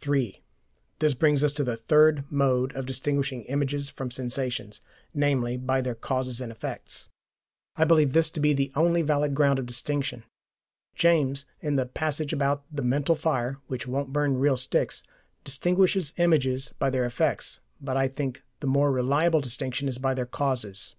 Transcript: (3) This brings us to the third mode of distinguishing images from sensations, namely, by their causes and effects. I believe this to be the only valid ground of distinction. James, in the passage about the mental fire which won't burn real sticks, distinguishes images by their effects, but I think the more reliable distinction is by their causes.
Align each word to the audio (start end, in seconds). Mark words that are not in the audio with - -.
(3) 0.00 0.42
This 0.98 1.14
brings 1.14 1.44
us 1.44 1.52
to 1.52 1.62
the 1.62 1.76
third 1.76 2.24
mode 2.28 2.74
of 2.74 2.86
distinguishing 2.86 3.44
images 3.44 3.88
from 3.88 4.10
sensations, 4.10 4.80
namely, 5.14 5.56
by 5.56 5.80
their 5.80 5.94
causes 5.94 6.40
and 6.40 6.50
effects. 6.50 7.08
I 7.76 7.84
believe 7.84 8.12
this 8.12 8.28
to 8.30 8.40
be 8.40 8.52
the 8.52 8.72
only 8.74 9.02
valid 9.02 9.32
ground 9.36 9.60
of 9.60 9.66
distinction. 9.66 10.24
James, 10.96 11.46
in 11.60 11.76
the 11.76 11.86
passage 11.86 12.32
about 12.32 12.64
the 12.72 12.82
mental 12.82 13.14
fire 13.14 13.58
which 13.68 13.86
won't 13.86 14.12
burn 14.12 14.38
real 14.38 14.56
sticks, 14.56 15.04
distinguishes 15.44 16.12
images 16.16 16.74
by 16.80 16.90
their 16.90 17.06
effects, 17.06 17.60
but 17.80 17.96
I 17.96 18.08
think 18.08 18.42
the 18.58 18.66
more 18.66 18.90
reliable 18.90 19.40
distinction 19.40 19.86
is 19.86 19.98
by 19.98 20.14
their 20.14 20.26
causes. 20.26 20.96